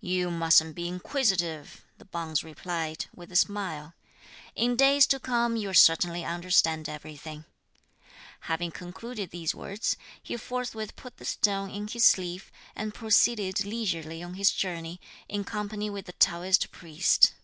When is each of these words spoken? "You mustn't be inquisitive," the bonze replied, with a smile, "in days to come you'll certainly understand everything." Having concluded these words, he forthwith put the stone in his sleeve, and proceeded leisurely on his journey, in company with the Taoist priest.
"You 0.00 0.30
mustn't 0.30 0.76
be 0.76 0.86
inquisitive," 0.86 1.82
the 1.98 2.04
bonze 2.04 2.44
replied, 2.44 3.06
with 3.12 3.32
a 3.32 3.34
smile, 3.34 3.94
"in 4.54 4.76
days 4.76 5.08
to 5.08 5.18
come 5.18 5.56
you'll 5.56 5.74
certainly 5.74 6.24
understand 6.24 6.88
everything." 6.88 7.46
Having 8.42 8.70
concluded 8.70 9.32
these 9.32 9.56
words, 9.56 9.96
he 10.22 10.36
forthwith 10.36 10.94
put 10.94 11.16
the 11.16 11.24
stone 11.24 11.70
in 11.70 11.88
his 11.88 12.04
sleeve, 12.04 12.52
and 12.76 12.94
proceeded 12.94 13.64
leisurely 13.66 14.22
on 14.22 14.34
his 14.34 14.52
journey, 14.52 15.00
in 15.28 15.42
company 15.42 15.90
with 15.90 16.06
the 16.06 16.12
Taoist 16.12 16.70
priest. 16.70 17.34